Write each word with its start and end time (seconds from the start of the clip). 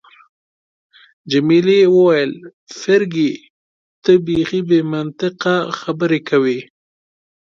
جميلې 1.31 1.81
وويل: 1.95 2.31
فرګي، 2.79 3.31
ته 4.03 4.11
بیخي 4.25 4.61
بې 4.69 4.79
منطقه 4.93 5.55
خبرې 5.79 6.19
کوي. 6.29 6.59